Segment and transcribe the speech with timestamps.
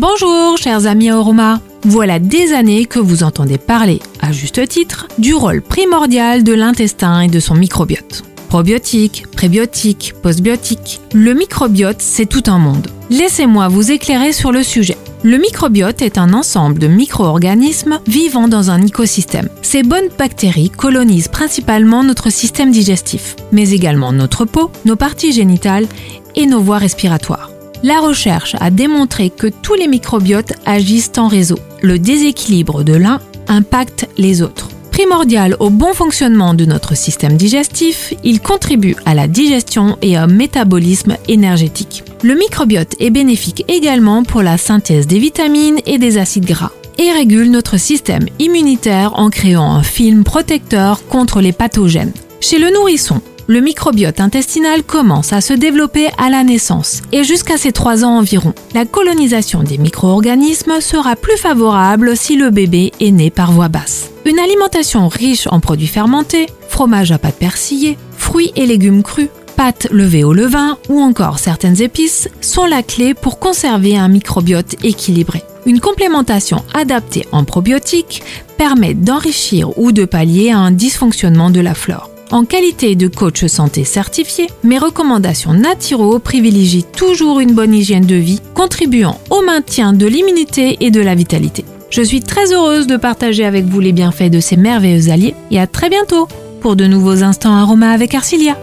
[0.00, 5.34] Bonjour chers amis Aroma Voilà des années que vous entendez parler, à juste titre, du
[5.34, 8.22] rôle primordial de l'intestin et de son microbiote.
[8.48, 12.88] Probiotiques, prébiotiques, postbiotiques, le microbiote c'est tout un monde.
[13.10, 14.96] Laissez-moi vous éclairer sur le sujet.
[15.22, 19.50] Le microbiote est un ensemble de micro-organismes vivant dans un écosystème.
[19.60, 25.86] Ces bonnes bactéries colonisent principalement notre système digestif, mais également notre peau, nos parties génitales
[26.36, 27.50] et nos voies respiratoires.
[27.82, 31.58] La recherche a démontré que tous les microbiotes agissent en réseau.
[31.80, 34.68] Le déséquilibre de l'un impacte les autres.
[34.90, 40.26] Primordial au bon fonctionnement de notre système digestif, il contribue à la digestion et au
[40.26, 42.04] métabolisme énergétique.
[42.22, 47.12] Le microbiote est bénéfique également pour la synthèse des vitamines et des acides gras et
[47.12, 52.12] régule notre système immunitaire en créant un film protecteur contre les pathogènes.
[52.42, 57.56] Chez le nourrisson, le microbiote intestinal commence à se développer à la naissance et jusqu'à
[57.56, 58.54] ses 3 ans environ.
[58.74, 64.12] La colonisation des micro-organismes sera plus favorable si le bébé est né par voie basse.
[64.24, 69.88] Une alimentation riche en produits fermentés, fromage à pâte persillée, fruits et légumes crus, pâtes
[69.90, 75.42] levées au levain ou encore certaines épices sont la clé pour conserver un microbiote équilibré.
[75.66, 78.22] Une complémentation adaptée en probiotiques
[78.56, 82.09] permet d'enrichir ou de pallier un dysfonctionnement de la flore.
[82.32, 88.14] En qualité de coach santé certifié, mes recommandations Natiro privilégient toujours une bonne hygiène de
[88.14, 91.64] vie, contribuant au maintien de l'immunité et de la vitalité.
[91.90, 95.58] Je suis très heureuse de partager avec vous les bienfaits de ces merveilleux alliés et
[95.58, 96.28] à très bientôt
[96.60, 98.56] pour de nouveaux instants aromas avec Arcilia.